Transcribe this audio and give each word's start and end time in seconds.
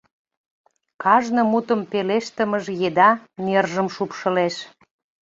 Кажне 1.03 1.41
мутым 1.51 1.81
пелештымыж 1.91 2.65
еда 2.87 3.09
нержым 3.45 3.87
шупшылеш. 3.95 4.55